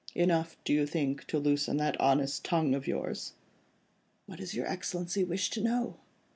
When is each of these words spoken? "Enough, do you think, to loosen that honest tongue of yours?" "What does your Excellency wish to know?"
"Enough, 0.15 0.57
do 0.65 0.73
you 0.73 0.87
think, 0.87 1.27
to 1.27 1.37
loosen 1.37 1.77
that 1.77 1.95
honest 2.01 2.43
tongue 2.43 2.73
of 2.73 2.87
yours?" 2.87 3.33
"What 4.25 4.39
does 4.39 4.55
your 4.55 4.65
Excellency 4.65 5.23
wish 5.23 5.51
to 5.51 5.61
know?" 5.61 5.97